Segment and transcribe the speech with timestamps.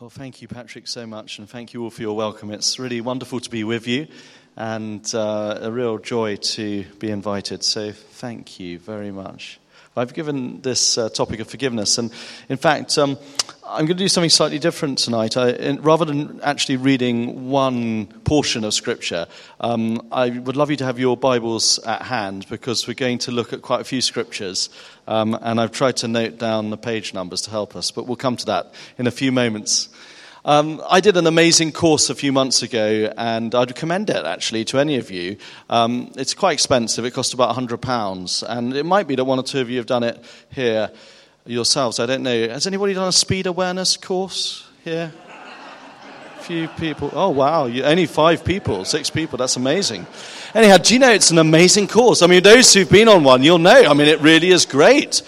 [0.00, 2.50] Well, thank you, Patrick, so much, and thank you all for your welcome.
[2.50, 4.06] It's really wonderful to be with you,
[4.56, 7.62] and uh, a real joy to be invited.
[7.62, 9.60] So, thank you very much.
[10.00, 12.10] I've given this uh, topic of forgiveness, and
[12.48, 13.18] in fact, um,
[13.66, 15.36] I'm going to do something slightly different tonight.
[15.36, 19.26] I, in, rather than actually reading one portion of Scripture,
[19.60, 23.30] um, I would love you to have your Bibles at hand because we're going to
[23.30, 24.70] look at quite a few Scriptures,
[25.06, 28.16] um, and I've tried to note down the page numbers to help us, but we'll
[28.16, 29.90] come to that in a few moments.
[30.44, 34.64] Um, I did an amazing course a few months ago, and I'd recommend it actually
[34.66, 35.36] to any of you.
[35.68, 39.42] Um, it's quite expensive, it cost about £100, and it might be that one or
[39.42, 40.90] two of you have done it here
[41.44, 42.00] yourselves.
[42.00, 42.48] I don't know.
[42.48, 45.12] Has anybody done a speed awareness course here?
[46.38, 47.10] A few people.
[47.12, 47.66] Oh, wow.
[47.66, 49.36] You, only five people, six people.
[49.36, 50.06] That's amazing.
[50.54, 52.22] Anyhow, do you know it's an amazing course?
[52.22, 53.82] I mean, those who've been on one, you'll know.
[53.84, 55.22] I mean, it really is great.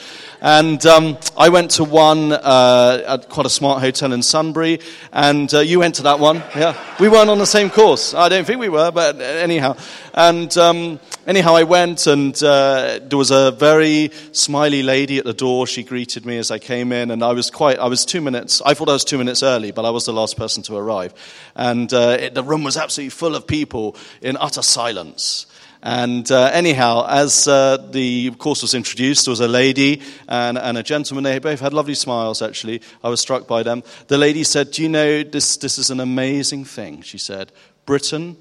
[0.44, 4.80] And um, I went to one uh, at quite a smart hotel in Sunbury,
[5.12, 6.42] and uh, you went to that one.
[6.56, 8.12] Yeah, we weren't on the same course.
[8.12, 9.76] I don't think we were, but anyhow.
[10.12, 15.32] And um, anyhow, I went, and uh, there was a very smiley lady at the
[15.32, 15.68] door.
[15.68, 17.78] She greeted me as I came in, and I was quite.
[17.78, 18.60] I was two minutes.
[18.66, 21.14] I thought I was two minutes early, but I was the last person to arrive,
[21.54, 25.46] and uh, it, the room was absolutely full of people in utter silence.
[25.82, 30.78] And uh, anyhow, as uh, the course was introduced, there was a lady and, and,
[30.78, 31.24] a gentleman.
[31.24, 32.82] They both had lovely smiles, actually.
[33.02, 33.82] I was struck by them.
[34.06, 37.02] The lady said, Do you know, this, this is an amazing thing.
[37.02, 37.50] She said,
[37.84, 38.36] Britain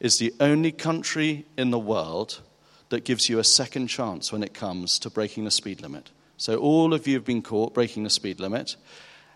[0.00, 2.40] is the only country in the world
[2.88, 6.10] that gives you a second chance when it comes to breaking the speed limit.
[6.36, 8.74] So, all of you have been caught breaking the speed limit,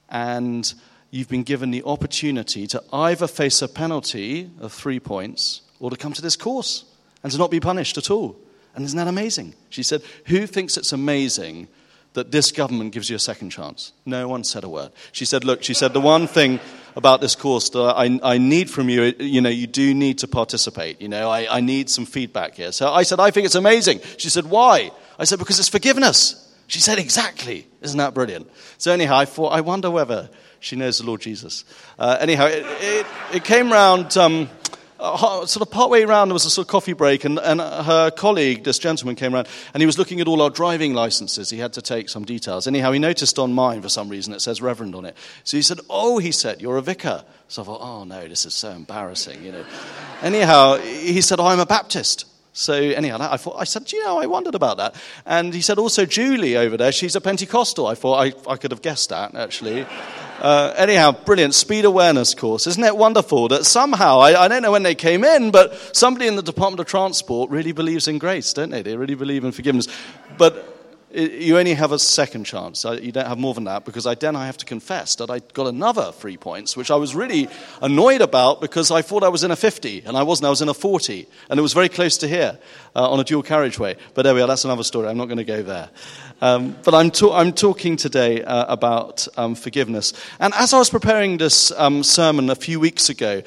[0.08, 0.74] and
[1.12, 5.96] you've been given the opportunity to either face a penalty of three points or to
[5.96, 6.84] come to this course
[7.22, 8.36] and to not be punished at all.
[8.74, 9.54] And isn't that amazing?
[9.70, 11.68] She said, Who thinks it's amazing
[12.12, 13.92] that this government gives you a second chance?
[14.04, 14.92] No one said a word.
[15.12, 16.60] She said, Look, she said, the one thing
[16.94, 20.28] about this course that I, I need from you, you know, you do need to
[20.28, 21.00] participate.
[21.00, 22.72] You know, I, I need some feedback here.
[22.72, 24.00] So I said, I think it's amazing.
[24.18, 24.90] She said, Why?
[25.18, 26.42] I said, Because it's forgiveness.
[26.66, 27.66] She said, Exactly.
[27.80, 28.50] Isn't that brilliant?
[28.76, 30.28] So, anyhow, I thought, I wonder whether
[30.60, 31.64] she knows the Lord Jesus.
[31.98, 34.16] Uh, anyhow, it, it, it, came round.
[34.16, 34.50] Um,
[35.46, 38.64] sort of partway around, there was a sort of coffee break, and, and her colleague,
[38.64, 41.50] this gentleman, came around, and he was looking at all our driving licenses.
[41.50, 42.66] He had to take some details.
[42.66, 45.16] Anyhow, he noticed on mine, for some reason, it says Reverend on it.
[45.44, 47.24] So he said, Oh, he said, you're a vicar.
[47.48, 49.64] So I thought, Oh, no, this is so embarrassing, you know.
[50.22, 52.26] anyhow, he said, oh, I'm a Baptist.
[52.52, 54.94] So anyhow, I thought I said, you know, I wondered about that.
[55.26, 57.86] And he said also Julie over there, she's a Pentecostal.
[57.86, 59.86] I thought I, I could have guessed that actually.
[60.40, 62.66] Uh, anyhow, brilliant speed awareness course.
[62.66, 66.26] Isn't it wonderful that somehow, I, I, don't know when they came in, but somebody
[66.26, 68.82] in the Department of Transport really believes in grace, don't they?
[68.82, 69.88] They really believe in forgiveness.
[70.36, 70.75] But
[71.12, 72.84] you only have a second chance.
[72.84, 75.38] You don't have more than that because I, then I have to confess that I
[75.38, 77.48] got another three points, which I was really
[77.80, 80.46] annoyed about because I thought I was in a 50 and I wasn't.
[80.46, 82.58] I was in a 40 and it was very close to here
[82.94, 83.96] uh, on a dual carriageway.
[84.14, 84.48] But there we are.
[84.48, 85.08] That's another story.
[85.08, 85.90] I'm not going to go there.
[86.42, 90.12] Um, but I'm, I'm, talking today uh, about um, forgiveness.
[90.38, 93.42] And as I was preparing this um, sermon a few weeks ago,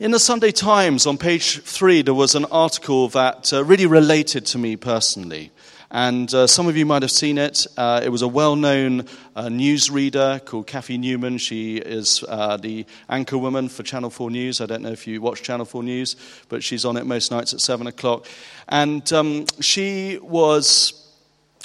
[0.00, 4.46] in the Sunday Times on page three, there was an article that uh, really related
[4.46, 5.52] to me personally.
[5.90, 7.66] And uh, some of you might have seen it.
[7.76, 11.38] Uh, it was a well known uh, newsreader called Cathy Newman.
[11.38, 14.60] She is uh, the anchor woman for Channel 4 News.
[14.60, 16.16] I don't know if you watch Channel 4 News,
[16.50, 18.26] but she's on it most nights at 7 o'clock.
[18.68, 21.08] And um, she was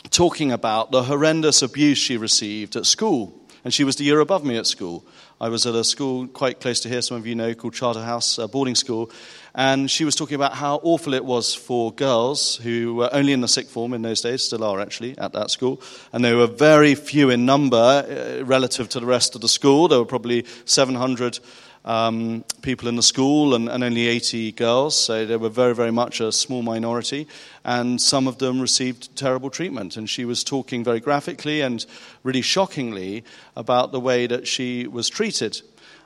[0.09, 3.37] talking about the horrendous abuse she received at school.
[3.65, 5.05] And she was the year above me at school.
[5.41, 8.37] I was at a school quite close to here, some of you know, called Charterhouse
[8.51, 9.11] Boarding School.
[9.55, 13.41] And she was talking about how awful it was for girls who were only in
[13.41, 15.81] the sixth form in those days, still are actually, at that school.
[16.11, 19.87] And they were very few in number uh, relative to the rest of the school.
[19.87, 21.39] There were probably 700
[21.85, 25.91] um, people in the school and, and, only 80 girls, so they were very, very
[25.91, 27.27] much a small minority.
[27.65, 29.97] And some of them received terrible treatment.
[29.97, 31.85] And she was talking very graphically and
[32.23, 33.23] really shockingly
[33.55, 35.61] about the way that she was treated.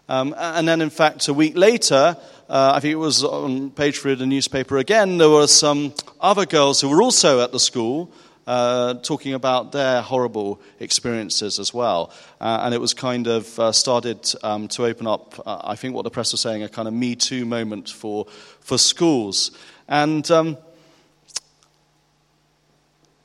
[0.10, 2.18] Um, and then, in fact, a week later,
[2.50, 5.94] uh, I think it was on page three of the newspaper again, there were some
[6.22, 8.12] other girls who were also at the school
[8.48, 12.14] uh, talking about their horrible experiences as well.
[12.40, 15.94] Uh, and it was kind of uh, started um, to open up, uh, I think
[15.94, 18.26] what the press was saying, a kind of Me Too moment for,
[18.62, 19.52] for schools.
[19.90, 20.58] And, um,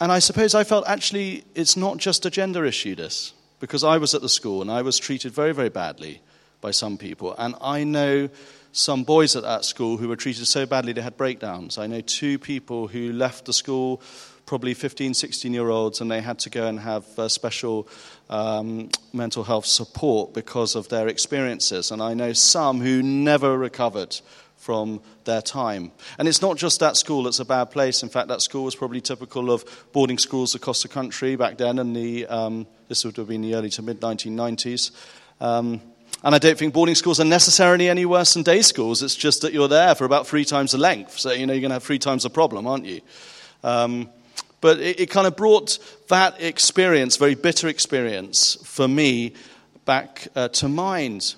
[0.00, 3.98] and I suppose I felt actually it's not just a gender issue, this, because I
[3.98, 6.20] was at the school and I was treated very, very badly
[6.60, 7.36] by some people.
[7.38, 8.28] And I know
[8.72, 11.78] some boys at that school who were treated so badly they had breakdowns.
[11.78, 14.00] I know two people who left the school
[14.52, 17.88] probably 15, 16 year olds, and they had to go and have uh, special
[18.28, 21.90] um, mental health support because of their experiences.
[21.90, 24.20] And I know some who never recovered
[24.58, 25.90] from their time.
[26.18, 28.02] And it's not just that school that's a bad place.
[28.02, 29.64] In fact, that school was probably typical of
[29.94, 33.54] boarding schools across the country back then, and the, um, this would have been the
[33.54, 34.90] early to mid 1990s.
[35.40, 35.80] Um,
[36.22, 39.02] and I don't think boarding schools are necessarily any worse than day schools.
[39.02, 41.18] It's just that you're there for about three times the length.
[41.18, 43.00] So, you know, you're going to have three times the problem, aren't you?
[43.64, 44.10] Um,
[44.62, 45.78] but it, it kind of brought
[46.08, 49.34] that experience, very bitter experience, for me
[49.84, 51.34] back uh, to mind.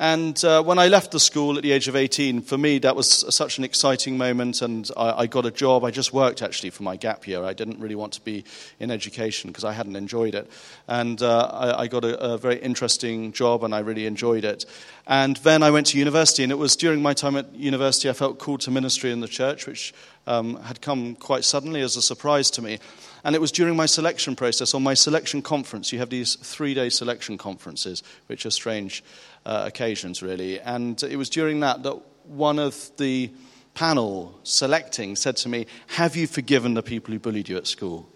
[0.00, 2.94] And uh, when I left the school at the age of 18, for me, that
[2.94, 4.62] was such an exciting moment.
[4.62, 5.82] And I, I, got a job.
[5.82, 7.42] I just worked actually for my gap year.
[7.42, 8.44] I didn't really want to be
[8.78, 10.48] in education because I hadn't enjoyed it.
[10.86, 14.66] And uh, I, I, got a, a, very interesting job and I really enjoyed it.
[15.08, 16.44] And then I went to university.
[16.44, 19.26] And it was during my time at university I felt called to ministry in the
[19.26, 19.92] church, which
[20.28, 22.78] um, had come quite suddenly as a surprise to me.
[23.24, 25.92] And it was during my selection process, on my selection conference.
[25.92, 29.02] You have these three day selection conferences, which are strange
[29.44, 30.60] uh, occasions, really.
[30.60, 33.32] And it was during that that one of the
[33.74, 38.08] panel selecting said to me, Have you forgiven the people who bullied you at school?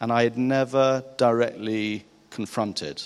[0.00, 3.02] And I had never directly confronted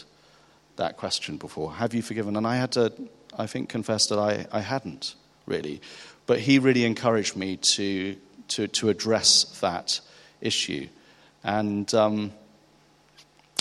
[0.76, 1.72] that question before.
[1.74, 2.36] Have you forgiven?
[2.36, 2.92] And I had to,
[3.36, 5.16] I think, confess that I, I hadn't
[5.46, 5.80] really.
[6.26, 8.16] But he really encouraged me to,
[8.48, 10.00] to, to address that
[10.40, 10.88] issue.
[11.42, 12.32] And, um,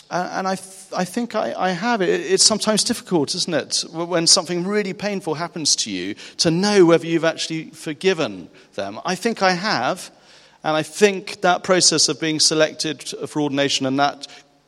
[0.09, 2.01] and I, th- I think I, I have.
[2.01, 6.85] It, it's sometimes difficult, isn't it, when something really painful happens to you, to know
[6.85, 8.99] whether you've actually forgiven them.
[9.05, 10.11] I think I have.
[10.63, 14.27] And I think that process of being selected for ordination and that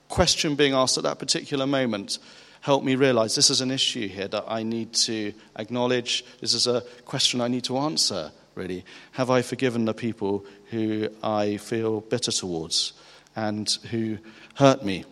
[0.09, 2.19] question being asked at that particular moment
[2.65, 6.25] helped me realize this is an issue here that I need to acknowledge.
[6.41, 8.83] This is a question I need to answer, really.
[9.11, 12.93] Have I forgiven the people who I feel bitter towards
[13.35, 14.17] and who
[14.55, 15.05] hurt me?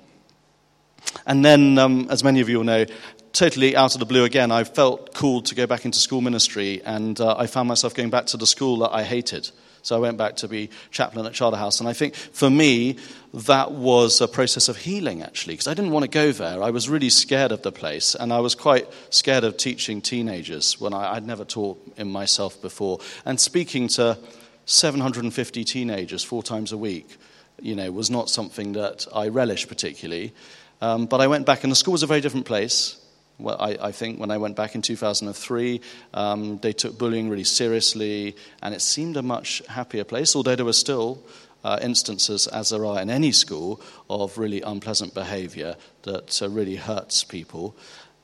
[1.27, 2.85] And then, um, as many of you will know,
[3.33, 6.81] totally out of the blue again, I felt called to go back into school ministry,
[6.83, 9.51] and uh, I found myself going back to the school that I hated.
[9.83, 11.81] So I went back to be chaplain at Charterhouse.
[11.81, 12.97] And I think for me,
[13.33, 16.61] that was a process of healing, actually, because I didn't want to go there.
[16.61, 20.79] I was really scared of the place, and I was quite scared of teaching teenagers
[20.79, 22.99] when I, would never taught in myself before.
[23.25, 24.19] And speaking to
[24.65, 27.17] 750 teenagers four times a week,
[27.59, 30.33] you know, was not something that I relished particularly.
[30.81, 32.99] Um, but I went back, and the school was a very different place.
[33.39, 35.81] Well, I, I, think when I went back in 2003,
[36.13, 40.65] um, they took bullying really seriously, and it seemed a much happier place, although there
[40.65, 41.23] were still
[41.63, 46.75] uh, instances, as there are in any school, of really unpleasant behavior that uh, really
[46.75, 47.75] hurts people.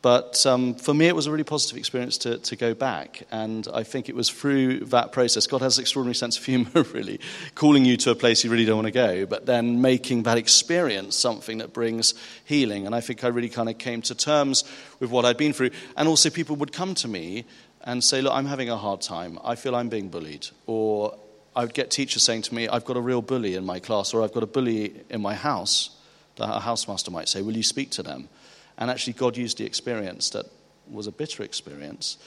[0.01, 3.23] But um, for me, it was a really positive experience to, to go back.
[3.31, 5.45] And I think it was through that process.
[5.45, 7.19] God has an extraordinary sense of humor, really,
[7.53, 10.37] calling you to a place you really don't want to go, but then making that
[10.37, 12.13] experience something that brings
[12.45, 12.85] healing.
[12.85, 14.63] And I think I really kind of came to terms
[15.01, 15.71] with what I'd been through.
[15.97, 17.43] And also, people would come to me
[17.83, 19.37] and say, Look, I'm having a hard time.
[19.43, 20.47] I feel I'm being bullied.
[20.65, 21.17] Or
[21.55, 24.13] I would get teachers saying to me, I've got a real bully in my class,
[24.13, 25.91] or I've got a bully in my house.
[26.37, 28.29] A housemaster might say, Will you speak to them?
[28.77, 30.45] And actually, God used the experience that
[30.89, 32.17] was a bitter experience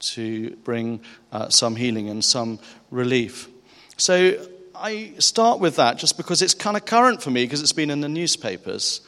[0.00, 1.00] to bring
[1.30, 2.58] uh, some healing and some
[2.90, 3.48] relief.
[3.96, 7.72] So I start with that just because it's kind of current for me because it's
[7.72, 9.00] been in the newspapers.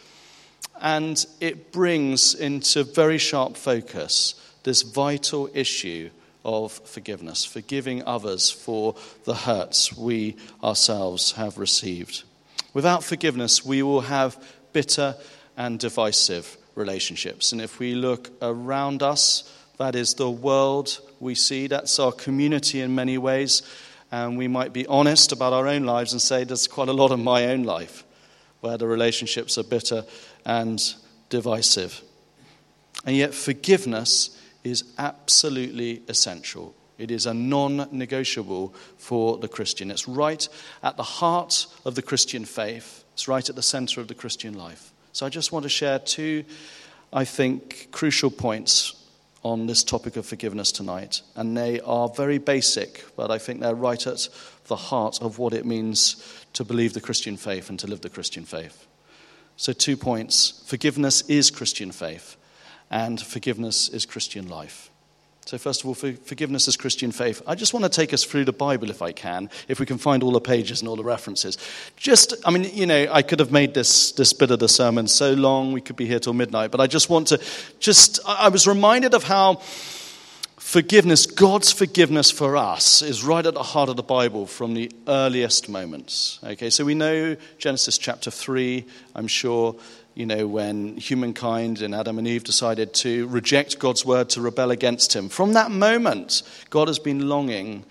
[0.80, 6.10] And it brings into very sharp focus this vital issue
[6.44, 12.24] of forgiveness, forgiving others for the hurts we ourselves have received.
[12.72, 15.16] Without forgiveness, we will have bitter
[15.56, 17.52] and divisive relationships.
[17.52, 22.80] And if we look around us, that is the world we see, that's our community
[22.80, 23.62] in many ways.
[24.12, 27.10] And we might be honest about our own lives and say, there's quite a lot
[27.10, 28.04] of my own life
[28.60, 30.04] where the relationships are bitter
[30.44, 30.94] and
[31.28, 32.02] divisive.
[33.04, 36.74] And yet, forgiveness is absolutely essential.
[36.98, 39.90] It is a non negotiable for the Christian.
[39.90, 40.48] It's right
[40.82, 44.54] at the heart of the Christian faith, it's right at the center of the Christian
[44.54, 44.92] life.
[45.12, 46.44] So I just want to share two,
[47.12, 48.96] I think, crucial points
[49.44, 51.20] on this topic of forgiveness tonight.
[51.36, 54.28] And they are very basic, but I think they're right at
[54.66, 56.16] the heart of what it means
[56.54, 58.86] to believe the Christian faith and to live the Christian faith.
[59.56, 62.36] So, two points forgiveness is Christian faith,
[62.90, 64.90] and forgiveness is Christian life.
[65.46, 67.42] So, first of all, for forgiveness is Christian faith.
[67.46, 69.98] I just want to take us through the Bible if I can, if we can
[69.98, 71.58] find all the pages and all the references.
[71.96, 75.06] Just, I mean, you know, I could have made this, this bit of the sermon
[75.06, 77.40] so long, we could be here till midnight, but I just want to,
[77.78, 79.56] just, I was reminded of how
[80.56, 84.90] forgiveness, God's forgiveness for us, is right at the heart of the Bible from the
[85.06, 86.38] earliest moments.
[86.42, 88.82] Okay, so we know Genesis chapter 3,
[89.14, 89.76] I'm sure,
[90.14, 94.70] you know, when humankind and Adam and Eve decided to reject God's word, to rebel
[94.70, 95.28] against him.
[95.28, 97.84] From that moment, God has been longing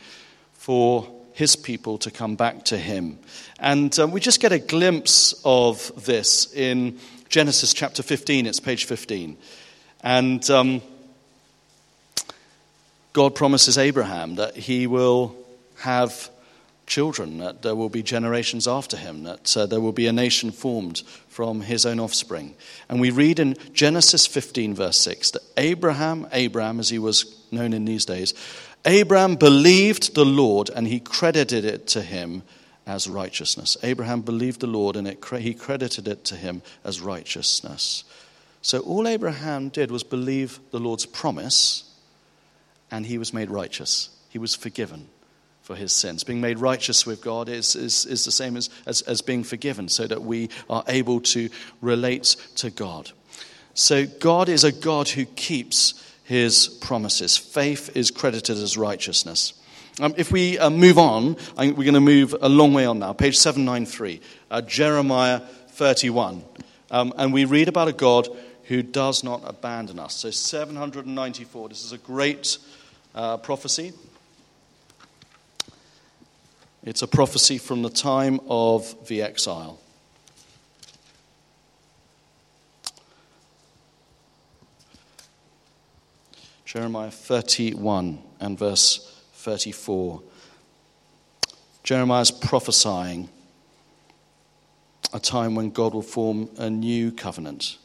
[0.53, 3.19] for his people to come back to him.
[3.59, 6.99] And um, we just get a glimpse of this in
[7.29, 9.37] Genesis chapter 15, it's page 15.
[10.01, 10.49] And.
[10.49, 10.81] Um,
[13.13, 15.35] God promises Abraham that he will
[15.77, 16.31] have
[16.93, 20.51] children, that there will be generations after him, that uh, there will be a nation
[20.51, 22.53] formed from his own offspring.
[22.87, 27.73] And we read in Genesis 15, verse 6, that Abraham, Abram, as he was known
[27.73, 28.35] in these days,
[28.85, 32.43] Abraham believed the Lord and he credited it to him
[32.85, 33.75] as righteousness.
[33.81, 38.03] Abraham believed the Lord and it, he credited it to him as righteousness.
[38.61, 41.91] So all Abraham did was believe the Lord's promise
[42.91, 44.09] and he was made righteous.
[44.29, 45.07] He was forgiven
[45.63, 46.23] for his sins.
[46.23, 49.87] Being made righteous with God is, is, is the same as, as, as being forgiven,
[49.87, 51.49] so that we are able to
[51.81, 53.11] relate to God.
[53.73, 57.37] So, God is a God who keeps his promises.
[57.37, 59.53] Faith is credited as righteousness.
[59.99, 62.85] Um, if we uh, move on, I, think we're going to move a long way
[62.85, 63.13] on now.
[63.13, 65.39] Page 793, uh, Jeremiah
[65.69, 66.43] 31.
[66.91, 68.27] Um, and we read about a God
[68.65, 70.15] who does not abandon us.
[70.15, 72.57] So, 794, this is a great
[73.15, 73.93] uh, prophecy.
[76.85, 79.79] It's a prophecy from the time of the exile.
[86.65, 90.21] Jeremiah 31 and verse 34.
[91.83, 93.29] Jeremiah is prophesying
[95.13, 97.77] a time when God will form a new covenant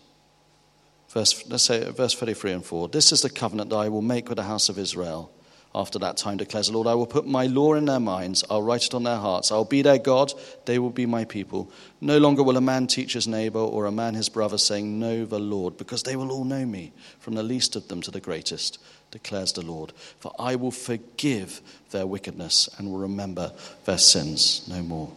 [1.08, 2.88] Verse, let's say verse 33 and 4.
[2.88, 5.32] This is the covenant that I will make with the house of Israel.
[5.74, 8.62] After that time, declares the Lord, I will put my law in their minds, I'll
[8.62, 9.52] write it on their hearts.
[9.52, 10.32] I'll be their God,
[10.64, 11.70] they will be my people.
[12.00, 15.26] No longer will a man teach his neighbor or a man his brother, saying, Know
[15.26, 18.20] the Lord, because they will all know me, from the least of them to the
[18.20, 18.78] greatest,
[19.10, 19.92] declares the Lord.
[20.20, 21.60] For I will forgive
[21.90, 23.52] their wickedness and will remember
[23.84, 25.12] their sins no more.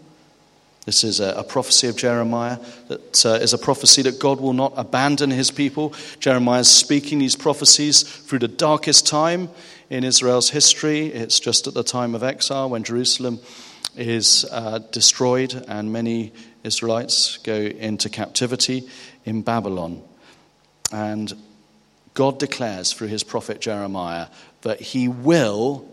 [0.86, 4.74] This is a, prophecy of Jeremiah that uh, is a prophecy that God will not
[4.76, 5.94] abandon his people.
[6.20, 9.50] Jeremiah is speaking these prophecies through the darkest time
[9.92, 11.08] in Israel's history.
[11.08, 13.40] It's just at the time of exile when Jerusalem
[13.98, 16.32] is uh, destroyed and many
[16.64, 18.88] Israelites go into captivity
[19.26, 20.02] in Babylon.
[20.94, 21.34] And
[22.14, 24.28] God declares through his prophet Jeremiah
[24.62, 25.86] that he will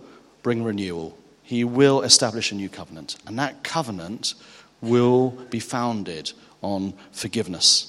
[0.45, 3.17] bring renewal, he will establish a new covenant.
[3.27, 4.35] And that covenant
[4.81, 7.88] will be founded on forgiveness.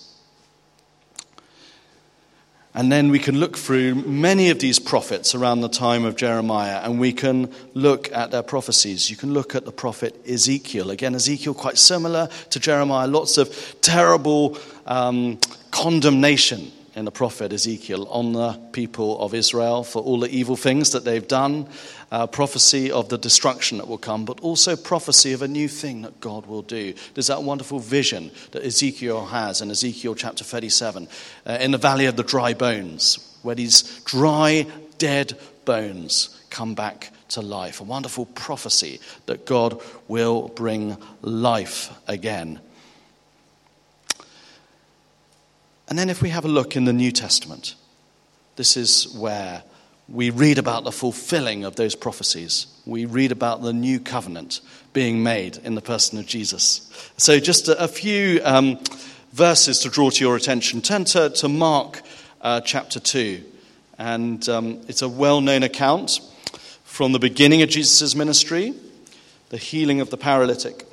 [2.74, 6.82] And then we can look through many of these prophets around the time of Jeremiah
[6.84, 9.10] and we can look at their prophecies.
[9.10, 10.92] You can look at the prophet Ezekiel.
[10.92, 15.40] Again, Ezekiel, quite similar to Jeremiah, lots of terrible um,
[15.72, 20.92] condemnation in the prophet Ezekiel on the people of Israel for all the evil things
[20.92, 21.66] that they've done,
[22.12, 26.02] uh, prophecy of the destruction that will come, but also prophecy of a new thing
[26.02, 26.94] that God will do.
[27.14, 31.08] There's that wonderful vision that Ezekiel has in Ezekiel chapter 37
[31.46, 37.14] uh, in the valley of the dry bones, where these dry, dead bones come back
[37.30, 37.80] to life.
[37.80, 42.60] A wonderful prophecy that God will bring life again
[45.90, 47.74] And then, if we have a look in the New Testament,
[48.56, 49.64] this is where
[50.08, 52.68] we read about the fulfilling of those prophecies.
[52.86, 54.62] We read about the new covenant
[54.94, 56.88] being made in the person of Jesus.
[57.18, 58.80] So, just a, a few um,
[59.34, 60.82] verses to draw to your attention.
[60.82, 62.04] Turn to, to Mark
[62.42, 63.44] uh, chapter 2.
[63.98, 66.20] And um, it's a well known account
[66.84, 68.74] from the beginning of Jesus' ministry,
[69.50, 70.86] the healing of the paralytic.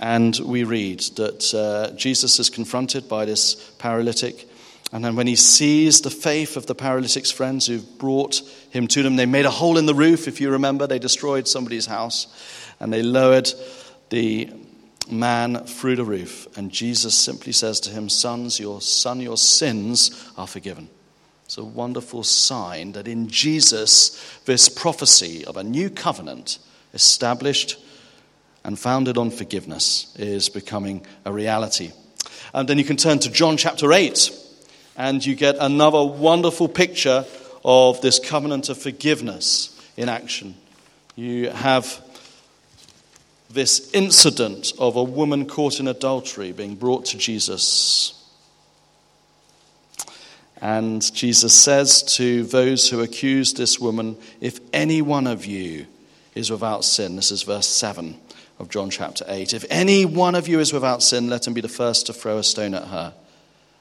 [0.00, 4.48] And we read that uh, Jesus is confronted by this paralytic.
[4.92, 8.40] And then when he sees the faith of the paralytic's friends who've brought
[8.70, 10.86] him to them, they made a hole in the roof, if you remember.
[10.86, 12.26] They destroyed somebody's house.
[12.80, 13.52] And they lowered
[14.08, 14.50] the
[15.10, 16.48] man through the roof.
[16.56, 20.88] And Jesus simply says to him, Sons, your son, your sins are forgiven.
[21.44, 26.58] It's a wonderful sign that in Jesus, this prophecy of a new covenant
[26.94, 27.76] established
[28.64, 31.92] and founded on forgiveness is becoming a reality.
[32.52, 34.30] And then you can turn to John chapter 8,
[34.96, 37.24] and you get another wonderful picture
[37.64, 40.54] of this covenant of forgiveness in action.
[41.16, 42.02] You have
[43.50, 48.14] this incident of a woman caught in adultery being brought to Jesus.
[50.60, 55.86] And Jesus says to those who accuse this woman, If any one of you
[56.34, 58.20] is without sin, this is verse 7
[58.60, 59.54] of John chapter 8.
[59.54, 62.36] If any one of you is without sin, let him be the first to throw
[62.36, 63.14] a stone at her.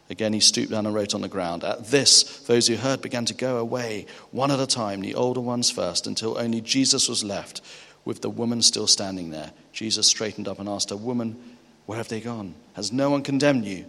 [0.10, 1.66] Again, he stooped down and wrote on the ground.
[1.66, 5.42] At this, those who heard began to go away, one at a time, the older
[5.42, 7.62] ones first, until only Jesus was left,
[8.06, 9.52] with the woman still standing there.
[9.74, 11.36] Jesus straightened up and asked her, Woman,
[11.86, 12.56] where have they gone?
[12.74, 13.86] Has no one condemned you?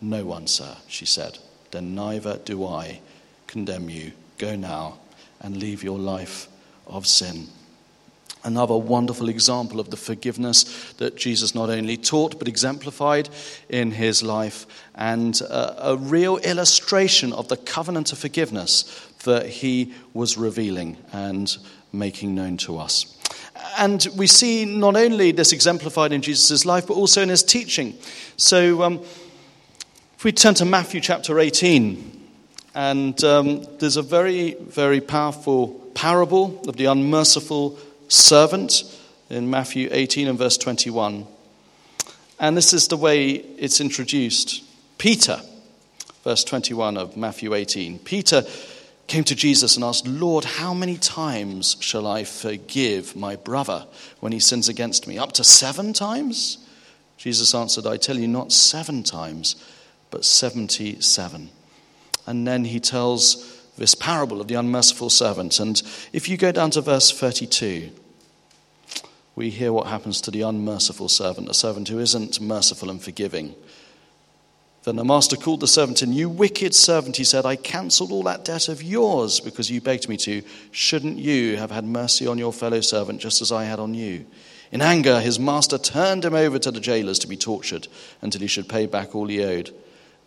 [0.00, 1.38] No one, sir, she said.
[1.70, 3.00] Then neither do I
[3.46, 4.10] condemn you.
[4.38, 4.98] Go now
[5.40, 6.48] and leave your life
[6.88, 7.46] of sin.
[8.42, 13.28] Another wonderful example of the forgiveness that Jesus not only taught but exemplified
[13.68, 18.84] in his life, and a, a, real illustration of the covenant of forgiveness
[19.24, 21.58] that he was revealing and
[21.92, 23.16] making known to us.
[23.78, 27.94] And we see not only this exemplified in Jesus' life, but also in his teaching.
[28.36, 29.00] So um,
[30.16, 32.28] if we turn to Matthew chapter 18,
[32.74, 37.78] and um, there's a very, very powerful parable of the unmerciful
[38.10, 38.82] servant
[39.30, 41.26] in Matthew 18 and verse 21.
[42.38, 44.62] And this is the way it's introduced.
[44.98, 45.40] Peter,
[46.24, 48.00] verse 21 of Matthew 18.
[48.00, 48.44] Peter
[49.06, 53.86] came to Jesus and asked, Lord, how many times shall I forgive my brother
[54.20, 55.18] when he sins against me?
[55.18, 56.58] Up to seven times?
[57.16, 59.56] Jesus answered, I tell you, not seven times,
[60.10, 61.50] but 77.
[62.26, 65.58] And then he tells this parable of the unmerciful servant.
[65.58, 65.82] And
[66.12, 67.90] if you go down to verse 32,
[69.34, 73.54] we hear what happens to the unmerciful servant, a servant who isn't merciful and forgiving.
[74.82, 76.12] Then the master called the servant in.
[76.12, 80.10] You wicked servant, he said, I cancelled all that debt of yours because you begged
[80.10, 80.42] me to.
[80.72, 84.26] Shouldn't you have had mercy on your fellow servant just as I had on you?
[84.72, 87.88] In anger, his master turned him over to the jailers to be tortured
[88.20, 89.74] until he should pay back all he owed.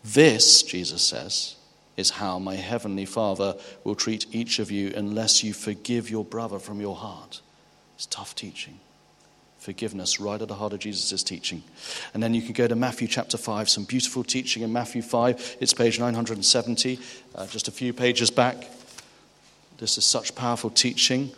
[0.03, 1.55] This, Jesus says,
[1.97, 6.59] is how my heavenly Father will treat each of you unless you forgive your brother
[6.59, 7.41] from your heart.
[7.95, 8.79] It's tough teaching
[9.63, 11.63] forgiveness right at the heart of Jesus' teaching.
[12.13, 15.57] And then you can go to Matthew chapter 5, some beautiful teaching in Matthew 5.
[15.61, 16.99] It's page 970,
[17.33, 18.67] uh, just a few pages back.
[19.77, 21.31] This is such powerful teaching.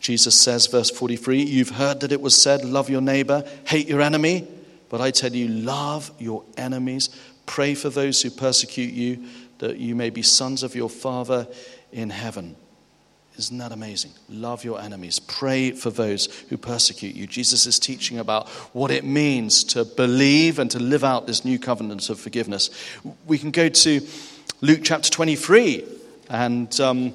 [0.00, 4.02] Jesus says, verse 43, You've heard that it was said, Love your neighbor, hate your
[4.02, 4.46] enemy.
[4.88, 7.08] But I tell you, love your enemies,
[7.46, 9.26] pray for those who persecute you,
[9.62, 11.46] that you may be sons of your Father
[11.92, 12.56] in heaven.
[13.38, 14.10] Isn't that amazing?
[14.28, 15.20] Love your enemies.
[15.20, 17.28] Pray for those who persecute you.
[17.28, 21.60] Jesus is teaching about what it means to believe and to live out this new
[21.60, 22.70] covenant of forgiveness.
[23.24, 24.00] We can go to
[24.62, 25.84] Luke chapter 23,
[26.28, 27.14] and um,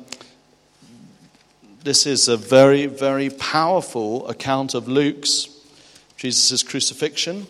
[1.83, 5.49] this is a very, very powerful account of Luke's,
[6.15, 7.45] Jesus' crucifixion.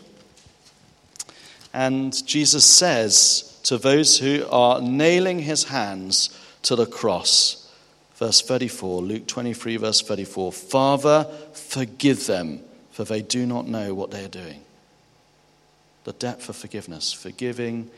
[1.71, 6.29] And Jesus says to those who are nailing his hands
[6.61, 7.69] to the cross,
[8.15, 14.09] verse 34, Luke 23, verse 34 Father, forgive them, for they do not know what
[14.09, 14.61] they are doing.
[16.05, 17.91] The depth of forgiveness, forgiving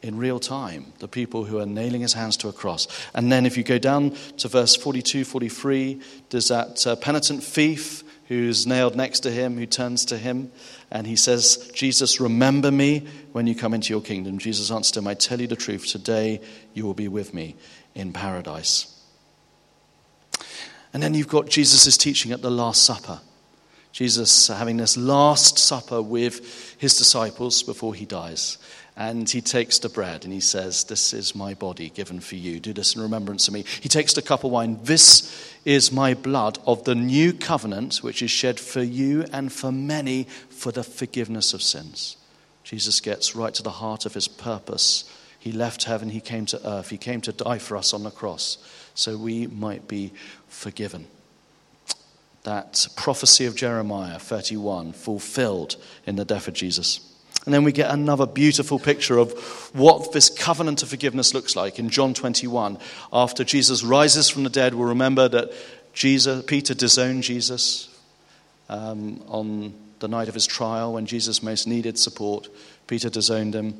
[0.00, 2.88] in real time the people who are nailing his hands to a cross.
[3.12, 6.00] And then if you go down to verse 42, 43,
[6.30, 10.50] there's that uh, penitent thief who's nailed next to him, who turns to him,
[10.90, 14.38] and he says, Jesus, remember me when you come into your kingdom.
[14.38, 16.40] Jesus answered him, I tell you the truth, today
[16.72, 17.56] you will be with me
[17.94, 18.90] in paradise.
[20.92, 23.20] And then you've got Jesus' teaching at the Last Supper.
[23.90, 28.58] Jesus having this Last Supper with his disciples before he dies.
[28.96, 32.60] And he takes the bread and he says, This is my body given for you.
[32.60, 33.64] Do this in remembrance of me.
[33.80, 34.78] He takes the cup of wine.
[34.84, 39.72] This is my blood of the new covenant, which is shed for you and for
[39.72, 42.16] many for the forgiveness of sins.
[42.62, 45.04] Jesus gets right to the heart of his purpose.
[45.40, 48.10] He left heaven, he came to earth, he came to die for us on the
[48.10, 48.58] cross
[48.94, 50.12] so we might be
[50.48, 51.06] forgiven.
[52.44, 55.76] That prophecy of Jeremiah 31 fulfilled
[56.06, 57.00] in the death of Jesus.
[57.44, 59.32] And then we get another beautiful picture of
[59.74, 62.78] what this covenant of forgiveness looks like in John 21.
[63.12, 65.52] After Jesus rises from the dead, we'll remember that
[65.92, 67.88] Jesus, Peter disowned Jesus
[68.68, 72.48] um, on the night of his trial when Jesus most needed support.
[72.86, 73.78] Peter disowned him.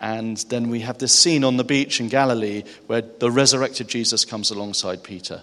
[0.00, 4.24] And then we have this scene on the beach in Galilee where the resurrected Jesus
[4.24, 5.42] comes alongside Peter.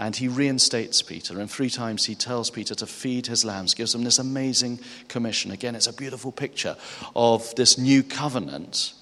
[0.00, 1.38] And he reinstates Peter.
[1.38, 5.52] And three times he tells Peter to feed his lambs, gives him this amazing commission.
[5.52, 6.76] Again, it's a beautiful picture
[7.14, 8.94] of this new covenant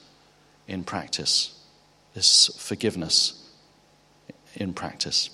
[0.66, 1.58] in practice,
[2.14, 3.50] this forgiveness
[4.56, 5.30] in practice.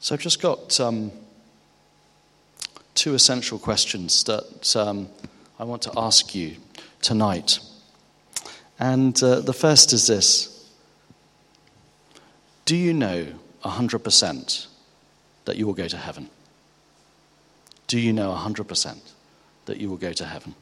[0.00, 0.78] So I've just got.
[0.78, 1.12] Um,
[2.98, 5.08] two essential questions that um,
[5.60, 6.56] I want to ask you
[7.00, 7.60] tonight.
[8.78, 10.70] And uh, the first is this
[12.64, 13.26] Do you know
[13.64, 14.66] 100%
[15.44, 16.30] that you will go to heaven?
[17.86, 18.98] Do you know 100%
[19.64, 20.54] that you will go to heaven?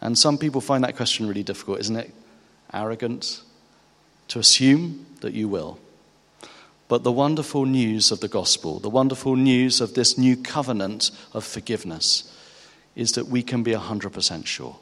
[0.00, 2.12] And some people find that question really difficult, isn't it?
[2.72, 3.42] Arrogant
[4.28, 5.78] to assume that you will.
[6.88, 11.44] But the wonderful news of the gospel, the wonderful news of this new covenant of
[11.44, 12.36] forgiveness,
[12.96, 14.76] is that we can be 100% sure.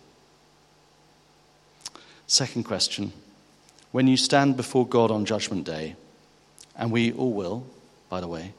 [2.29, 3.13] Second question
[3.91, 5.97] When you stand before God on Judgment Day,
[6.77, 7.67] and we all will,
[8.09, 8.53] by the way,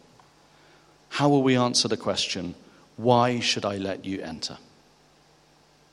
[1.10, 2.56] how will we answer the question,
[2.98, 4.58] Why should I let you enter?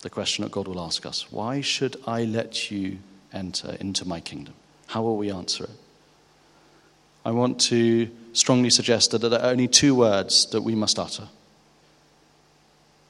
[0.00, 2.98] The question that God will ask us Why should I let you
[3.32, 4.54] enter into my kingdom?
[4.88, 5.70] How will we answer it?
[7.26, 11.28] I want to strongly suggest that there are only two words that we must utter.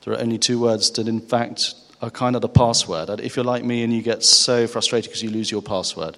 [0.05, 3.21] There are only two words that, in fact, are kind of the password.
[3.21, 6.17] If you're like me and you get so frustrated because you lose your password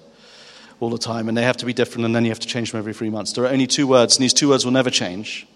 [0.79, 2.71] all the time and they have to be different and then you have to change
[2.71, 4.89] them every three months, there are only two words, and these two words will never
[4.89, 5.47] change.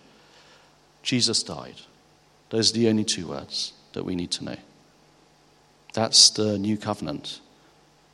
[1.02, 1.76] Jesus died.
[2.50, 4.58] Those are the only two words that we need to know.
[5.94, 7.40] That's the new covenant.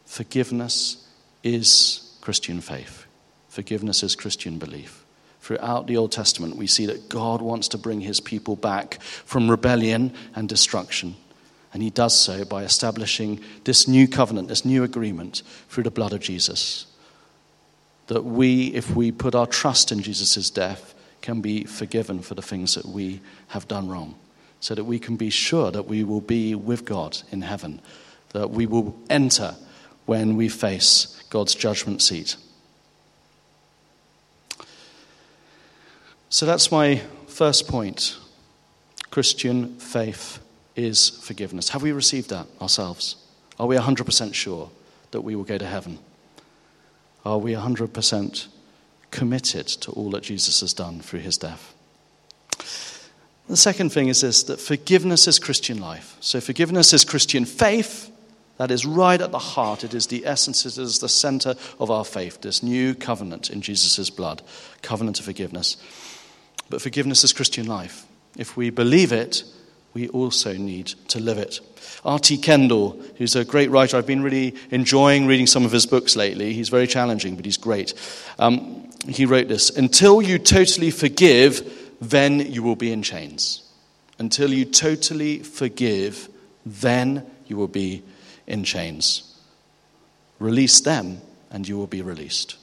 [0.05, 1.07] Forgiveness
[1.43, 3.05] is Christian faith,
[3.49, 5.05] forgiveness is Christian belief.
[5.41, 9.49] Throughout the Old Testament, we see that God wants to bring his people back from
[9.49, 11.15] rebellion and destruction
[11.73, 16.13] and he does so by establishing this new covenant, this new agreement through the blood
[16.13, 16.87] of Jesus.
[18.07, 22.41] That we, if we put our trust in Jesus' death, can be forgiven for the
[22.41, 24.15] things that we have done wrong.
[24.61, 27.81] So that we can be sure that we will be with God in heaven,
[28.33, 29.55] that we will enter
[30.05, 32.35] when we face God's judgment seat.
[36.29, 38.17] So that's my first point
[39.11, 40.39] Christian faith
[40.83, 41.69] is forgiveness.
[41.69, 43.15] Have we received that ourselves?
[43.59, 44.69] Are we 100% sure
[45.11, 45.99] that we will go to heaven?
[47.25, 48.47] Are we 100%
[49.11, 51.73] committed to all that Jesus has done through his death?
[53.47, 56.15] The second thing is this that forgiveness is Christian life.
[56.19, 58.11] So, forgiveness is Christian faith.
[58.57, 59.85] That is right at the heart.
[59.85, 63.61] It is the essence, it is the center of our faith, this new covenant in
[63.61, 64.41] Jesus' blood,
[64.81, 65.77] covenant of forgiveness.
[66.69, 68.05] But forgiveness is Christian life.
[68.37, 69.43] If we believe it,
[69.93, 71.59] we also need to live it.
[72.05, 72.37] R.T.
[72.37, 76.53] Kendall, who's a great writer, I've been really enjoying reading some of his books lately.
[76.53, 77.93] He's very challenging, but he's great.
[78.37, 83.63] Um, he wrote this Until you totally forgive, then you will be in chains.
[84.17, 86.29] Until you totally forgive,
[86.65, 88.03] then you will be
[88.47, 89.23] in chains.
[90.39, 91.21] Release them,
[91.51, 92.57] and you will be released.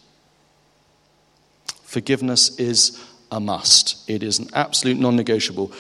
[1.82, 5.72] Forgiveness is a must, it is an absolute non negotiable.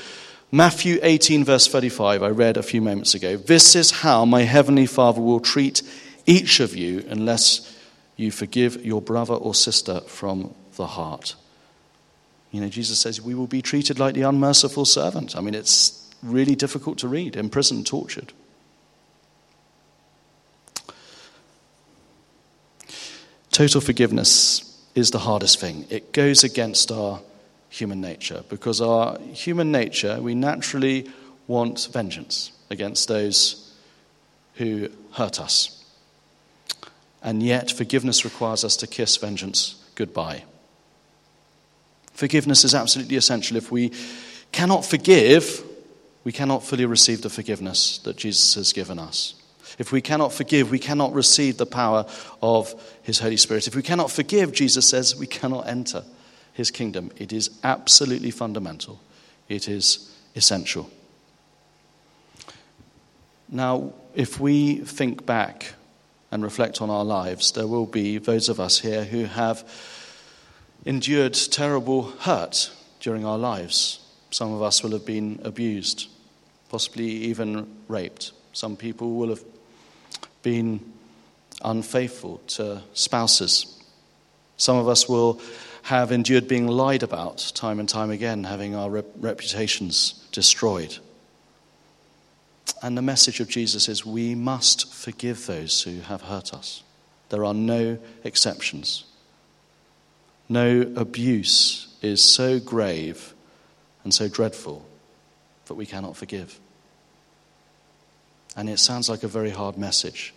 [0.52, 3.36] Matthew 18, verse 35, I read a few moments ago.
[3.36, 5.82] This is how my heavenly Father will treat
[6.24, 7.76] each of you unless
[8.16, 11.34] you forgive your brother or sister from the heart.
[12.52, 15.36] You know, Jesus says we will be treated like the unmerciful servant.
[15.36, 18.32] I mean, it's really difficult to read, imprisoned, tortured.
[23.50, 24.62] Total forgiveness
[24.94, 25.86] is the hardest thing.
[25.90, 27.20] It goes against our
[27.68, 31.10] human nature because our human nature, we naturally
[31.46, 33.74] want vengeance against those
[34.54, 35.84] who hurt us.
[37.22, 40.44] And yet, forgiveness requires us to kiss vengeance goodbye.
[42.12, 43.56] Forgiveness is absolutely essential.
[43.56, 43.92] If we
[44.52, 45.62] cannot forgive,
[46.24, 49.34] we cannot fully receive the forgiveness that Jesus has given us.
[49.78, 52.06] If we cannot forgive, we cannot receive the power
[52.40, 53.66] of His Holy Spirit.
[53.66, 56.04] If we cannot forgive, Jesus says, we cannot enter
[56.56, 57.12] his kingdom.
[57.18, 58.98] It is absolutely fundamental,
[59.48, 60.90] it is essential.
[63.48, 65.74] Now, if we think back
[66.32, 69.68] and reflect on our lives, there will be those of us here who have
[70.84, 74.00] endured terrible hurt during our lives.
[74.30, 76.08] Some of us will have been abused,
[76.70, 78.32] possibly even raped.
[78.52, 79.44] Some people will have
[80.42, 80.80] been
[81.62, 83.80] unfaithful to spouses.
[84.56, 85.40] Some of us will
[85.86, 90.98] have endured being lied about time and time again, having our rep- reputations destroyed.
[92.82, 96.82] And the message of Jesus is we must forgive those who have hurt us.
[97.28, 99.04] There are no exceptions.
[100.48, 103.32] No abuse is so grave
[104.02, 104.84] and so dreadful
[105.66, 106.58] that we cannot forgive.
[108.56, 110.34] And it sounds like a very hard message.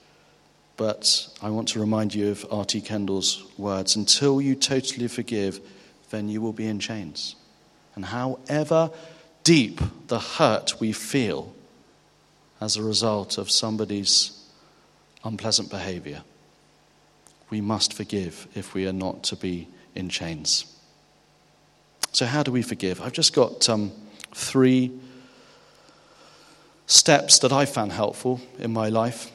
[0.79, 2.79] But I want to remind you of R.T.
[2.79, 5.59] Kendall's words until you totally forgive,
[6.09, 7.35] then you will be in chains.
[7.95, 8.89] And however
[9.43, 11.53] deep the hurt we feel
[12.61, 14.41] as a result of somebody's
[15.25, 16.21] unpleasant behavior,
[17.49, 20.65] we must forgive if we are not to be in chains.
[22.13, 23.01] So, how do we forgive?
[23.01, 23.91] I've just got um,
[24.33, 24.97] three
[26.87, 29.29] steps that I found helpful in my life.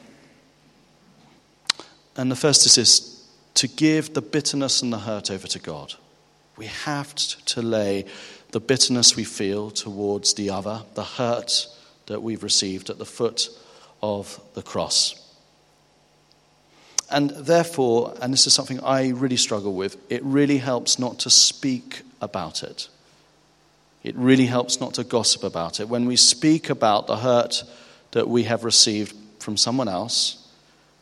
[2.17, 5.93] And the first is this to give the bitterness and the hurt over to God.
[6.57, 8.05] We have to lay
[8.51, 11.67] the bitterness we feel towards the other, the hurt
[12.05, 13.49] that we've received at the foot
[14.01, 15.21] of the cross.
[17.09, 21.29] And therefore, and this is something I really struggle with, it really helps not to
[21.29, 22.87] speak about it.
[24.03, 25.89] It really helps not to gossip about it.
[25.89, 27.63] When we speak about the hurt
[28.11, 30.44] that we have received from someone else,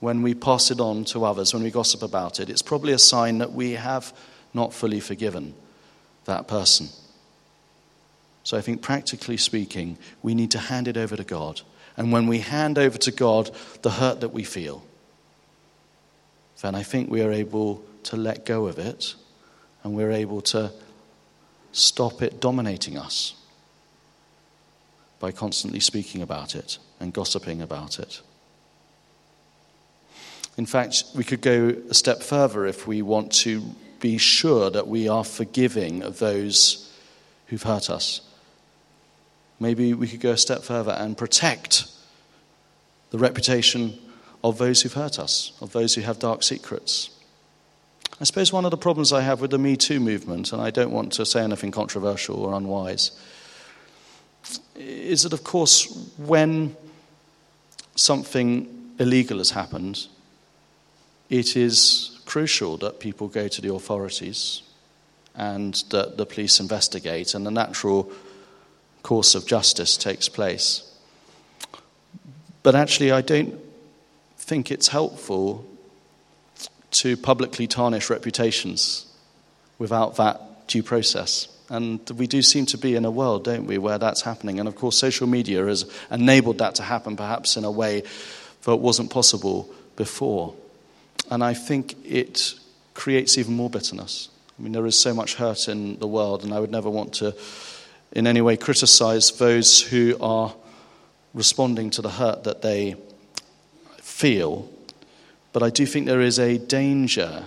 [0.03, 2.97] when we pass it on to others, when we gossip about it, it's probably a
[2.97, 4.13] sign that we have
[4.53, 5.53] not fully forgiven
[6.25, 6.89] that person.
[8.43, 11.61] So I think, practically speaking, we need to hand it over to God.
[11.95, 13.49] And when we hand over to God
[13.81, 14.83] the hurt that we feel,
[16.61, 19.15] then I think we are able to let go of it
[19.85, 20.73] and we're able to
[21.71, 23.35] stop it dominating us
[25.21, 28.21] by constantly speaking about it and gossiping about it.
[30.57, 33.61] In fact, we could go a step further if we want to
[33.99, 36.91] be sure that we are forgiving of those
[37.47, 38.21] who've hurt us.
[39.59, 41.85] Maybe we could go a step further and protect
[43.11, 43.97] the reputation
[44.43, 47.09] of those who've hurt us, of those who have dark secrets.
[48.19, 50.69] I suppose one of the problems I have with the Me Too movement, and I
[50.69, 53.11] don't want to say anything controversial or unwise,
[54.75, 55.85] is that, of course,
[56.17, 56.75] when
[57.95, 58.67] something
[58.99, 60.07] illegal has happened,
[61.33, 64.61] it is crucial that people go to the authorities
[65.33, 68.11] and that the police investigate, and the natural
[69.01, 70.83] course of justice takes place.
[72.61, 73.59] But actually, I don't
[74.37, 75.65] think it's helpful
[76.91, 79.07] to publicly tarnish reputations
[79.79, 81.47] without that due process.
[81.67, 84.59] And we do seem to be in a world, don't we, where that's happening.
[84.59, 88.03] And of course, social media has enabled that to happen perhaps in a way
[88.65, 90.53] that wasn't possible before.
[91.29, 92.53] And I think it
[92.93, 94.29] creates even more bitterness.
[94.57, 97.13] I mean, there is so much hurt in the world, and I would never want
[97.15, 97.35] to
[98.11, 100.53] in any way criticize those who are
[101.33, 102.95] responding to the hurt that they
[103.97, 104.69] feel.
[105.51, 107.45] But I do think there is a danger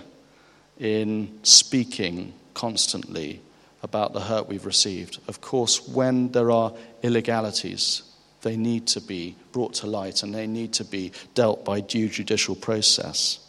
[0.79, 3.41] in speaking constantly
[3.81, 5.19] about the hurt we've received.
[5.27, 8.03] Of course, when there are illegalities,
[8.41, 12.09] they need to be brought to light and they need to be dealt by due
[12.09, 13.39] judicial process.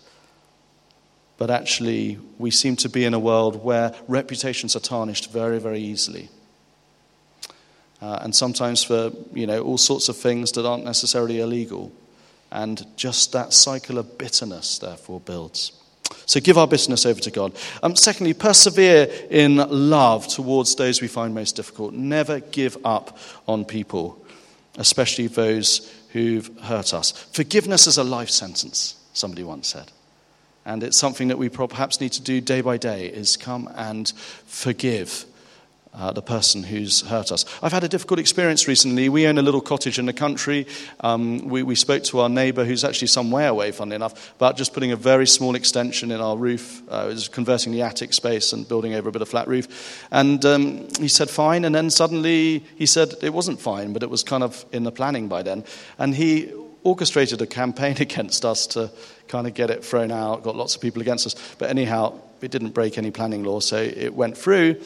[1.38, 5.80] But actually, we seem to be in a world where reputations are tarnished very, very
[5.80, 6.28] easily
[8.00, 11.92] uh, and sometimes for you know all sorts of things that aren't necessarily illegal.
[12.50, 15.72] And just that cycle of bitterness, therefore, builds.
[16.24, 17.54] So give our business over to God.
[17.82, 21.92] Um, secondly, persevere in love towards those we find most difficult.
[21.92, 24.24] Never give up on people,
[24.78, 27.10] especially those who've hurt us.
[27.32, 29.92] Forgiveness is a life sentence, somebody once said.
[30.68, 34.12] And it's something that we perhaps need to do day by day is come and
[34.44, 35.24] forgive
[35.94, 37.46] uh, the person who's hurt us.
[37.62, 39.08] I've had a difficult experience recently.
[39.08, 40.66] We own a little cottage in the country.
[41.00, 44.58] Um, we, we, spoke to our neighbour, who's actually some way away, funnily enough, about
[44.58, 46.82] just putting a very small extension in our roof.
[46.90, 50.06] Uh, converting the attic space and building over a bit of flat roof.
[50.10, 51.64] And um, he said, fine.
[51.64, 54.92] And then suddenly he said it wasn't fine, but it was kind of in the
[54.92, 55.64] planning by then.
[55.98, 56.52] And he
[56.84, 58.90] orchestrated a campaign against us to
[59.28, 61.34] kind of get it thrown out, got lots of people against us.
[61.58, 64.80] But anyhow, it didn't break any planning law, so it went through.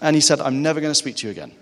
[0.00, 1.52] And he said, I'm never going to speak to you again.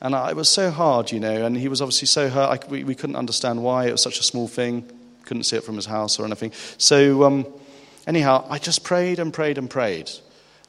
[0.00, 2.64] And I, it was so hard, you know, and he was obviously so hurt.
[2.64, 3.86] I, we, we, couldn't understand why.
[3.86, 4.88] It was such a small thing.
[5.24, 6.52] Couldn't see it from his house or anything.
[6.78, 7.46] So, um,
[8.06, 10.10] anyhow, I just prayed and prayed and prayed.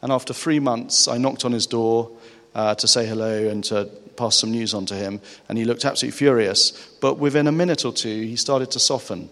[0.01, 2.11] And after three months, I knocked on his door
[2.59, 3.85] uh, to say hello and to
[4.17, 5.21] pass some news on to him.
[5.47, 6.71] And he looked absolutely furious.
[6.99, 9.29] But within a minute or two, he started to soften.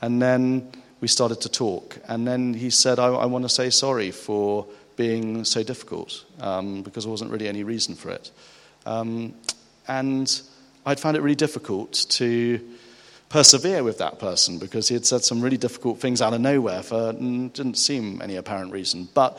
[0.00, 1.98] And then we started to talk.
[2.06, 4.64] And then he said, I, I want to say sorry for
[4.94, 8.30] being so difficult um, because there wasn't really any reason for it.
[8.86, 9.34] Um,
[9.88, 10.40] and
[10.86, 12.60] I'd found it really difficult to
[13.28, 16.82] persevere with that person because he had said some really difficult things out of nowhere
[16.82, 19.08] for didn't seem any apparent reason.
[19.14, 19.36] But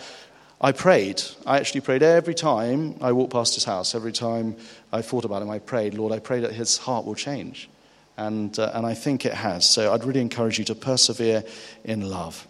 [0.61, 1.21] I prayed.
[1.45, 4.57] I actually prayed every time I walked past his house, every time
[4.91, 7.69] I thought about him, I prayed, Lord, I pray that his heart will change.
[8.17, 9.69] And, uh, and I think it has.
[9.69, 11.45] So I'd really encourage you to persevere
[11.85, 12.45] in love.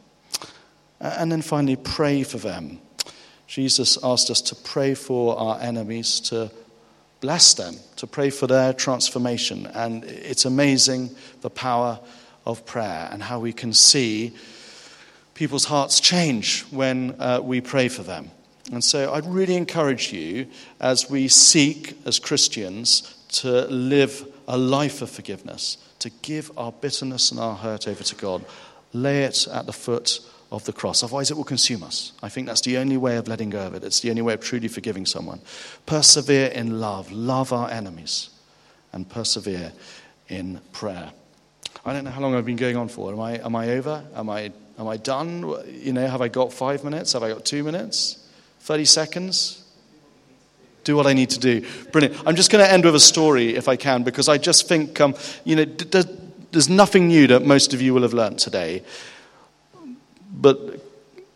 [0.99, 2.79] And then finally, pray for them.
[3.45, 6.51] Jesus asked us to pray for our enemies, to
[7.21, 9.67] bless them, to pray for their transformation.
[9.67, 11.99] And it's amazing the power
[12.45, 14.33] of prayer and how we can see
[15.39, 18.29] people's hearts change when uh, we pray for them.
[18.73, 20.47] And so I'd really encourage you
[20.81, 27.31] as we seek as Christians to live a life of forgiveness, to give our bitterness
[27.31, 28.43] and our hurt over to God,
[28.91, 30.19] lay it at the foot
[30.51, 31.03] of the cross.
[31.03, 32.11] Otherwise, it will consume us.
[32.21, 33.83] I think that's the only way of letting go of it.
[33.85, 35.39] It's the only way of truly forgiving someone.
[35.85, 38.29] Persevere in love, love our enemies,
[38.91, 39.71] and persevere
[40.27, 41.13] in prayer.
[41.85, 43.11] I don't know how long I've been going on for.
[43.11, 44.03] Am I, am I over?
[44.15, 45.53] Am I, am I done?
[45.67, 47.13] You know, have I got five minutes?
[47.13, 48.27] Have I got two minutes?
[48.61, 49.63] 30 seconds?
[50.83, 51.65] Do what I need to do.
[51.91, 52.21] Brilliant.
[52.25, 54.99] I'm just going to end with a story, if I can, because I just think,
[54.99, 56.17] um, you know, d- d-
[56.51, 58.83] there's nothing new that most of you will have learnt today.
[60.31, 60.85] But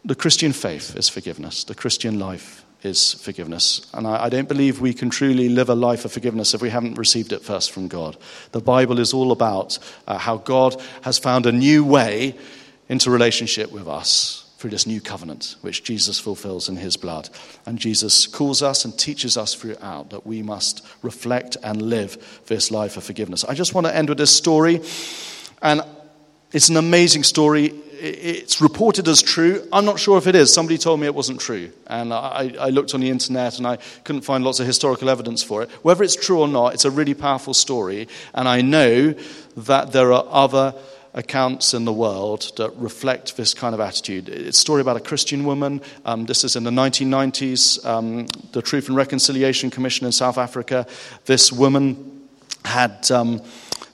[0.06, 3.86] the Christian faith is forgiveness, the Christian life is forgiveness.
[3.93, 6.69] And I, I, don't believe we can truly live a life of forgiveness if we
[6.69, 8.17] haven't received it first from God.
[8.52, 12.36] The Bible is all about uh, how God has found a new way
[12.89, 17.30] into relationship with us through this new covenant, which Jesus fulfills in his blood.
[17.65, 22.72] And Jesus calls us and teaches us throughout that we must reflect and live this
[22.72, 23.43] life of forgiveness.
[23.43, 24.80] I just want to end with this story.
[25.62, 25.82] And
[26.54, 29.66] it's an amazing story it's reported as true.
[29.72, 30.54] I'm not sure if it is.
[30.54, 31.72] Somebody told me it wasn't true.
[31.88, 35.42] And I, I, looked on the internet and I couldn't find lots of historical evidence
[35.42, 35.70] for it.
[35.84, 38.10] Whether it's true or not, it's a really powerful story.
[38.34, 39.16] And I know
[39.56, 40.76] that there are other
[41.13, 44.28] accounts in the world that reflect this kind of attitude.
[44.28, 45.80] It's a story about a Christian woman.
[46.04, 50.88] Um, this is in the 1990s, um, the Truth and Reconciliation Commission in South Africa.
[51.24, 52.22] This woman
[52.65, 53.41] had um,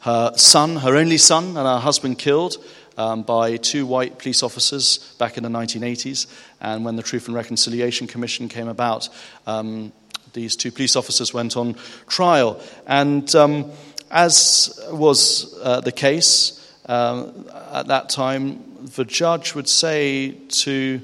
[0.02, 2.58] her son, her only son, and her husband killed
[2.98, 6.28] um, by two white police officers back in the 1980s.
[6.62, 9.10] And when the Truth and Reconciliation Commission came about,
[9.48, 9.92] um,
[10.34, 11.76] these two police officers went on
[12.08, 12.62] trial.
[12.86, 13.72] And um,
[14.12, 18.64] as was uh, the case um, at that time,
[18.96, 21.02] the judge would say to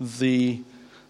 [0.00, 0.60] the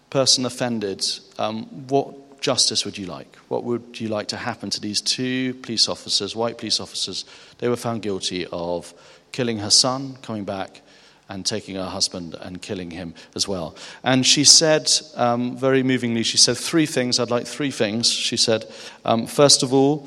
[0.09, 1.05] person offended,
[1.37, 3.37] um, What justice would you like?
[3.47, 7.23] What would you like to happen to these two police officers, white police officers?
[7.59, 8.93] They were found guilty of
[9.31, 10.81] killing her son, coming back
[11.29, 13.75] and taking her husband and killing him as well.
[14.03, 17.17] And she said, um, very movingly, she said three things.
[17.17, 18.11] I'd like three things.
[18.11, 18.65] She said,
[19.05, 20.05] um, first of all,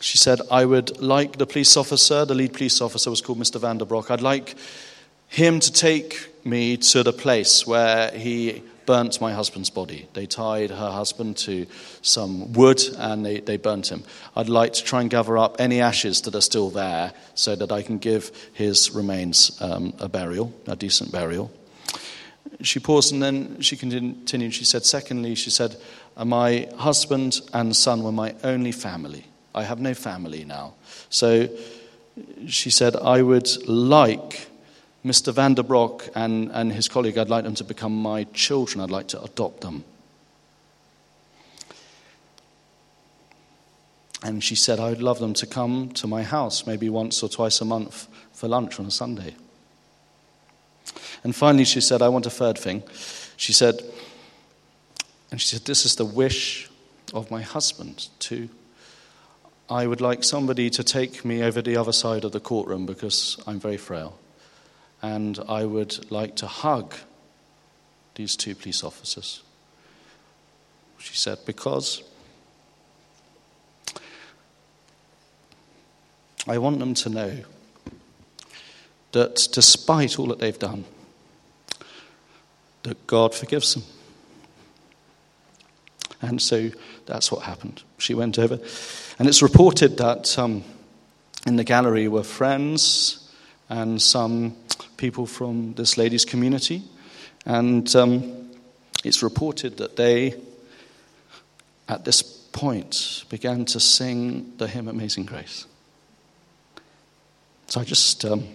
[0.00, 3.60] she said, I would like the police officer, the lead police officer was called Mr.
[3.60, 4.54] Vanderbroek, I'd like
[5.28, 10.08] him to take me to the place where he burnt my husband's body.
[10.14, 11.66] They tied her husband to
[12.02, 14.04] some wood and they, they burnt him.
[14.34, 17.72] I'd like to try and gather up any ashes that are still there so that
[17.72, 21.50] I can give his remains um, a burial, a decent burial.
[22.62, 24.54] She paused and then she continued.
[24.54, 25.76] She said, Secondly, she said,
[26.16, 29.24] My husband and son were my only family.
[29.54, 30.74] I have no family now.
[31.10, 31.48] So
[32.46, 34.48] she said, I would like
[35.06, 35.32] Mr.
[35.32, 38.82] Vanderbroek and, and his colleague, I'd like them to become my children.
[38.82, 39.84] I'd like to adopt them.
[44.24, 47.28] And she said, I would love them to come to my house maybe once or
[47.28, 49.36] twice a month for lunch on a Sunday.
[51.22, 52.82] And finally, she said, I want a third thing.
[53.36, 53.80] She said,
[55.30, 56.68] and she said, This is the wish
[57.14, 58.48] of my husband, too.
[59.70, 63.40] I would like somebody to take me over the other side of the courtroom because
[63.46, 64.18] I'm very frail
[65.02, 66.94] and I would like to hug
[68.14, 69.42] these two police officers.
[70.98, 72.02] She said, because
[76.48, 77.38] I want them to know
[79.12, 80.84] that despite all that they've done,
[82.82, 83.82] that God forgives them.
[86.20, 86.70] And so
[87.06, 87.82] that's what happened.
[87.98, 88.58] She went over,
[89.18, 90.64] and it's reported that um,
[91.46, 93.30] in the gallery were friends
[93.68, 94.56] and some
[94.96, 96.82] people from this lady's community.
[97.44, 98.50] And um,
[99.04, 100.34] it's reported that they,
[101.88, 105.66] at this point, began to sing the hymn Amazing Grace.
[107.68, 108.46] So I just um,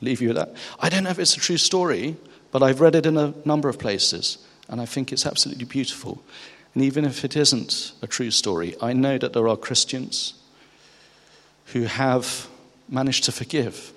[0.00, 0.54] leave you with that.
[0.78, 2.16] I don't know if it's a true story,
[2.52, 6.22] but I've read it in a number of places, and I think it's absolutely beautiful.
[6.74, 10.34] And even if it isn't a true story, I know that there are Christians
[11.66, 12.48] who have
[12.88, 13.92] managed to forgive,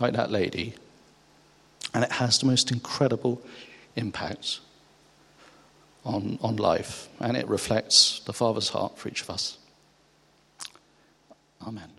[0.00, 0.74] like that lady,
[1.94, 3.40] and it has the most incredible
[3.96, 4.60] impact
[6.04, 7.08] on, on life.
[7.20, 9.58] And it reflects the Father's heart for each of us.
[11.66, 11.95] Amen.